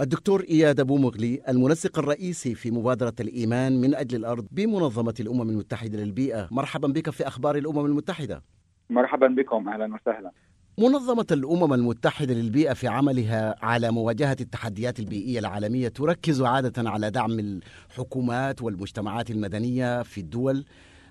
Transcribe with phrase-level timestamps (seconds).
[0.00, 5.98] الدكتور إياد أبو مغلي المنسق الرئيسي في مبادرة الإيمان من أجل الأرض بمنظمة الأمم المتحدة
[5.98, 6.48] للبيئة.
[6.50, 8.42] مرحبا بك في أخبار الأمم المتحدة.
[8.90, 9.68] مرحبا بكم.
[9.68, 10.32] أهلا وسهلا.
[10.78, 17.38] منظمة الأمم المتحدة للبيئة في عملها على مواجهة التحديات البيئية العالمية تركز عادة على دعم
[17.38, 20.64] الحكومات والمجتمعات المدنية في الدول.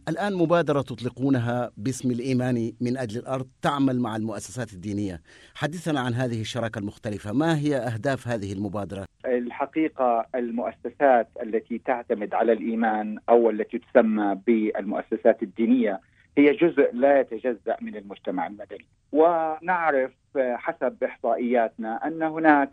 [0.08, 5.22] الآن مبادرة تطلقونها باسم الإيمان من أجل الأرض تعمل مع المؤسسات الدينية
[5.56, 12.52] حدثنا عن هذه الشراكة المختلفة ما هي أهداف هذه المبادرة؟ الحقيقة المؤسسات التي تعتمد على
[12.52, 16.00] الإيمان أو التي تسمى بالمؤسسات الدينية
[16.38, 22.70] هي جزء لا يتجزأ من المجتمع المدني ونعرف حسب إحصائياتنا أن هناك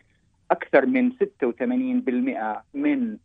[0.51, 1.17] أكثر من 86%
[2.75, 3.17] من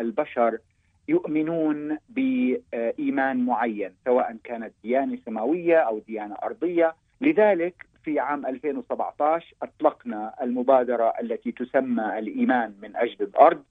[0.00, 0.58] البشر
[1.08, 10.34] يؤمنون بإيمان معين سواء كانت ديانة سماوية أو ديانة أرضية لذلك في عام 2017 أطلقنا
[10.42, 13.62] المبادرة التي تسمى الإيمان من أجل الأرض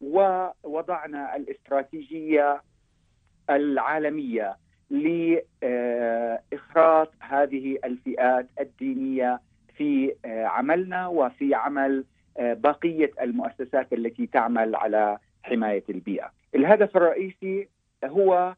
[0.00, 2.62] ووضعنا الاستراتيجية
[3.50, 4.56] العالمية
[4.90, 9.40] لاخراج هذه الفئات الدينية
[9.76, 12.04] في عملنا وفي عمل
[12.38, 16.30] بقية المؤسسات التي تعمل على حماية البيئة.
[16.54, 17.68] الهدف الرئيسي
[18.04, 18.54] هو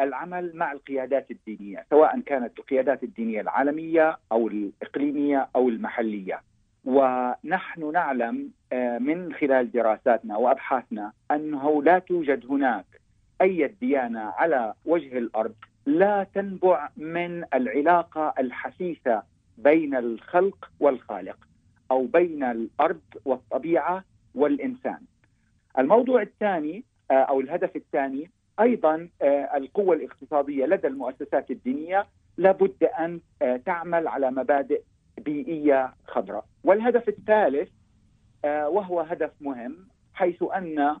[0.00, 6.40] العمل مع القيادات الدينية سواء كانت القيادات الدينية العالمية أو الإقليمية أو المحلية
[6.84, 8.50] ونحن نعلم
[9.00, 12.84] من خلال دراساتنا وأبحاثنا أنه لا توجد هناك
[13.42, 15.54] أي ديانة على وجه الأرض
[15.86, 19.22] لا تنبع من العلاقة الحثيثة
[19.58, 21.36] بين الخلق والخالق
[21.90, 24.98] أو بين الأرض والطبيعة والإنسان.
[25.78, 29.08] الموضوع الثاني أو الهدف الثاني أيضا
[29.56, 33.20] القوة الاقتصادية لدى المؤسسات الدينية لابد أن
[33.66, 34.82] تعمل على مبادئ
[35.18, 37.68] بيئية خضراء، والهدف الثالث
[38.44, 39.76] وهو هدف مهم
[40.14, 40.96] حيث أن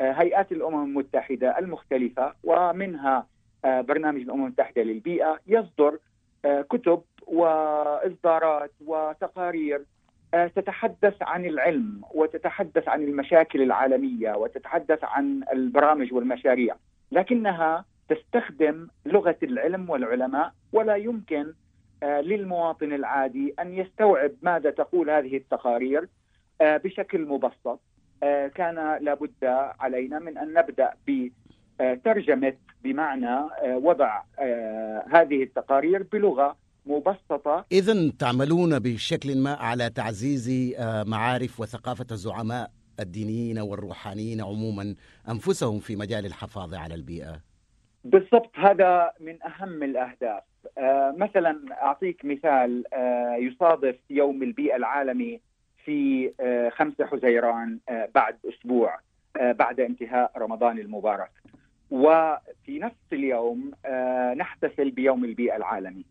[0.00, 3.26] هيئات الأمم المتحدة المختلفة ومنها
[3.64, 5.98] برنامج الأمم المتحدة للبيئة يصدر
[6.44, 9.84] كتب وإصدارات وتقارير
[10.56, 16.76] تتحدث عن العلم وتتحدث عن المشاكل العالمية وتتحدث عن البرامج والمشاريع
[17.12, 21.52] لكنها تستخدم لغة العلم والعلماء ولا يمكن
[22.02, 26.08] للمواطن العادي أن يستوعب ماذا تقول هذه التقارير
[26.60, 27.80] بشكل مبسط.
[28.54, 29.44] كان لابد
[29.80, 30.90] علينا من أن نبدأ
[31.80, 34.22] بترجمه بمعنى وضع
[35.12, 36.56] هذه التقارير بلغة
[36.86, 37.64] مبسطة.
[37.72, 40.74] إذا تعملون بشكل ما على تعزيز
[41.06, 44.94] معارف وثقافة الزعماء الدينيين والروحانيين عموما
[45.28, 47.40] أنفسهم في مجال الحفاظ على البيئة.
[48.04, 50.42] بالضبط هذا من أهم الأهداف.
[51.18, 52.84] مثلا أعطيك مثال
[53.38, 55.40] يصادف يوم البيئة العالمي
[55.84, 56.30] في
[56.78, 57.78] 5 حزيران
[58.14, 58.98] بعد أسبوع
[59.40, 61.30] بعد انتهاء رمضان المبارك.
[61.90, 63.70] وفي نفس اليوم
[64.36, 66.04] نحتفل بيوم البيئة العالمي.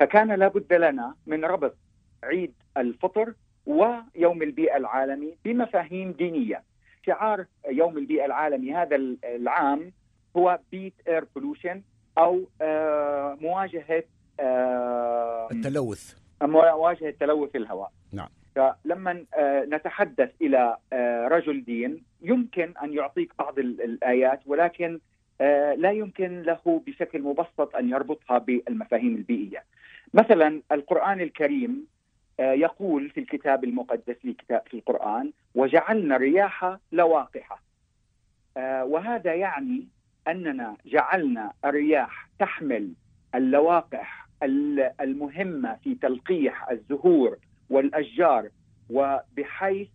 [0.00, 1.76] فكان لابد لنا من ربط
[2.24, 3.34] عيد الفطر
[3.66, 6.62] ويوم البيئة العالمي بمفاهيم دينية.
[7.06, 9.92] شعار يوم البيئة العالمي هذا العام
[10.36, 11.82] هو بيت اير بولوشن
[12.18, 12.44] أو
[13.40, 14.04] مواجهة
[15.52, 16.14] التلوث.
[16.42, 17.92] مواجهة تلوث الهواء.
[18.12, 18.28] نعم.
[18.54, 19.24] فلما
[19.68, 20.76] نتحدث إلى
[21.30, 25.00] رجل دين يمكن أن يعطيك بعض الآيات ولكن
[25.76, 29.64] لا يمكن له بشكل مبسط أن يربطها بالمفاهيم البيئية.
[30.14, 31.86] مثلا القرآن الكريم
[32.40, 37.62] يقول في الكتاب المقدس في القرآن: وجعلنا الرياح لواقحة.
[38.82, 39.88] وهذا يعني
[40.28, 42.92] أننا جعلنا الرياح تحمل
[43.34, 44.28] اللواقح
[45.00, 47.36] المهمة في تلقيح الزهور
[47.70, 48.48] والأشجار
[48.90, 49.88] وبحيث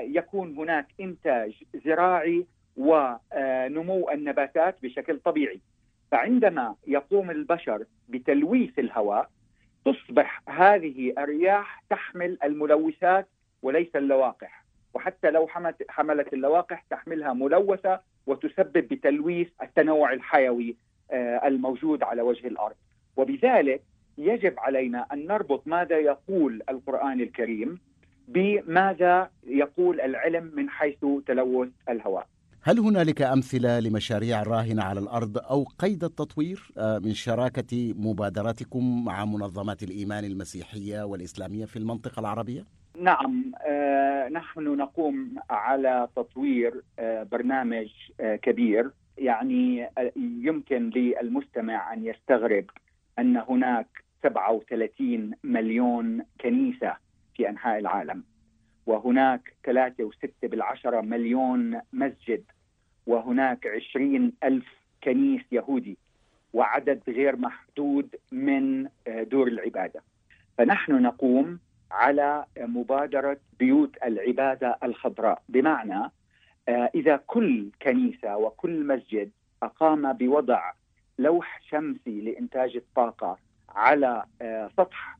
[0.00, 1.52] يكون هناك إنتاج
[1.84, 5.60] زراعي ونمو النباتات بشكل طبيعي
[6.12, 9.30] فعندما يقوم البشر بتلويث الهواء
[9.84, 13.28] تصبح هذه الرياح تحمل الملوثات
[13.62, 14.64] وليس اللواقح.
[14.94, 15.48] وحتى لو
[15.88, 20.76] حملت اللواقح تحملها ملوثة وتسبب بتلويث التنوع الحيوي
[21.44, 22.76] الموجود على وجه الأرض.
[23.16, 23.82] وبذلك
[24.18, 27.80] يجب علينا أن نربط ماذا يقول القرآن الكريم
[28.28, 32.26] بماذا يقول العلم من حيث تلوث الهواء.
[32.64, 39.82] هل هنالك أمثلة لمشاريع راهنة على الأرض أو قيد التطوير من شراكة مبادراتكم مع منظمات
[39.82, 42.64] الإيمان المسيحية والإسلامية في المنطقة العربية؟
[43.00, 47.88] نعم آه نحن نقوم على تطوير آه برنامج
[48.20, 52.64] آه كبير يعني يمكن للمستمع أن يستغرب
[53.18, 53.86] أن هناك
[54.22, 56.96] 37 مليون كنيسة
[57.36, 58.22] في أنحاء العالم
[58.86, 62.44] وهناك ثلاثة وستة بالعشرة مليون مسجد
[63.06, 64.66] وهناك عشرين ألف
[65.04, 65.98] كنيس يهودي
[66.52, 70.02] وعدد غير محدود من دور العبادة.
[70.58, 71.58] فنحن نقوم
[71.90, 75.42] على مبادرة بيوت العبادة الخضراء.
[75.48, 76.10] بمعنى
[76.68, 79.30] إذا كل كنيسة وكل مسجد
[79.62, 80.72] أقام بوضع
[81.18, 83.38] لوح شمسي لإنتاج الطاقة
[83.68, 84.24] على
[84.76, 85.18] سطح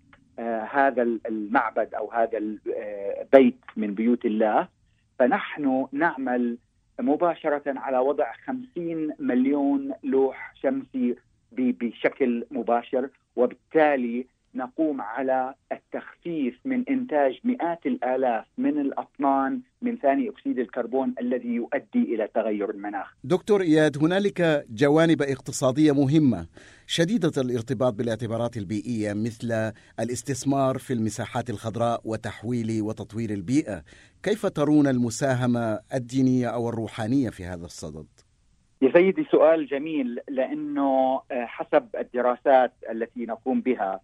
[0.70, 4.68] هذا المعبد أو هذا البيت من بيوت الله
[5.18, 6.58] فنحن نعمل
[7.00, 11.16] مباشرة على وضع 50 مليون لوح شمسي
[11.52, 20.58] بشكل مباشر وبالتالي نقوم على التخفيف من إنتاج مئات الآلاف من الأطنان من ثاني أكسيد
[20.58, 23.14] الكربون الذي يؤدي إلى تغير المناخ.
[23.24, 26.46] دكتور إياد هنالك جوانب اقتصادية مهمة
[26.94, 33.82] شديدة الارتباط بالاعتبارات البيئية مثل الاستثمار في المساحات الخضراء وتحويل وتطوير البيئة،
[34.22, 38.06] كيف ترون المساهمة الدينية أو الروحانية في هذا الصدد؟
[38.82, 44.00] يا سيدي سؤال جميل لأنه حسب الدراسات التي نقوم بها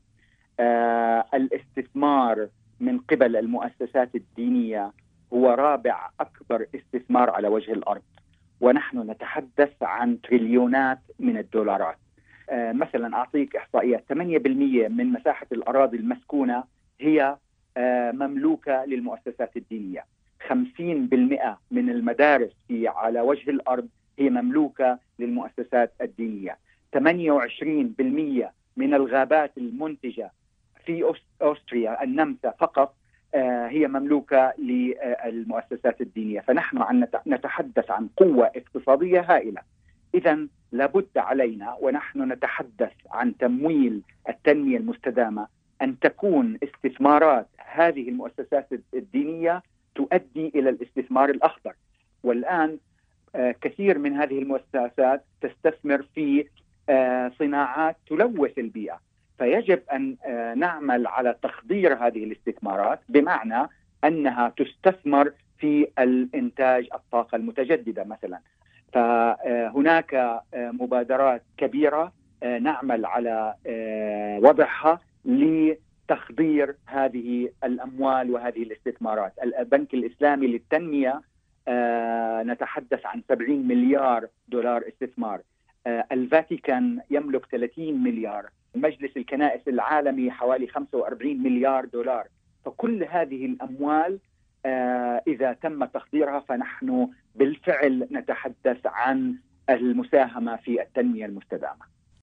[0.60, 2.48] آه الاستثمار
[2.80, 4.92] من قبل المؤسسات الدينية
[5.32, 8.02] هو رابع أكبر استثمار على وجه الأرض
[8.60, 12.07] ونحن نتحدث عن تريليونات من الدولارات آه
[12.52, 14.04] مثلا أعطيك إحصائيات.
[14.08, 16.64] 8% من مساحة الأراضي المسكونة
[17.00, 17.36] هي
[17.76, 20.04] آه مملوكة للمؤسسات الدينية.
[20.48, 20.52] 50%
[21.70, 26.58] من المدارس في على وجه الأرض هي مملوكة للمؤسسات الدينية.
[26.96, 27.00] 28%
[28.76, 30.32] من الغابات المنتجة
[30.84, 32.94] في أوستريا النمسا فقط
[33.68, 36.40] هي مملوكة للمؤسسات الدينية.
[36.40, 39.60] فنحن عن نتحدث عن قوة اقتصادية هائلة.
[40.14, 45.46] إذا لابد علينا ونحن نتحدث عن تمويل التنمية المستدامة
[45.82, 49.62] أن تكون استثمارات هذه المؤسسات الدينية
[49.94, 51.72] تؤدي إلى الاستثمار الأخضر.
[52.22, 52.78] والآن
[53.34, 56.46] كثير من هذه المؤسسات تستثمر في
[57.38, 59.00] صناعات تلوث البيئة.
[59.38, 60.16] فيجب أن
[60.56, 63.68] نعمل على تخدير هذه الاستثمارات بمعنى
[64.04, 68.40] أنها تستثمر في الإنتاج الطاقة المتجددة مثلا.
[68.92, 72.12] فهناك مبادرات كبيرة
[72.42, 73.54] نعمل على
[74.42, 79.32] وضعها لتخدير هذه الأموال وهذه الاستثمارات.
[79.42, 81.22] البنك الإسلامي للتنمية
[82.52, 85.40] نتحدث عن 70 مليار دولار استثمار.
[85.86, 88.46] الفاتيكان يملك 30 مليار.
[88.74, 92.26] مجلس الكنائس العالمي حوالي 45 مليار دولار.
[92.64, 94.18] فكل هذه الأموال آه
[95.26, 99.34] إذا تم تخديرها فنحن بالفعل نتحدث عن
[99.70, 101.97] المساهمة في التنمية المستدامة.